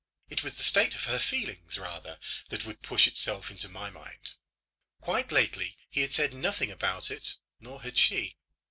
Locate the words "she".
7.99-8.35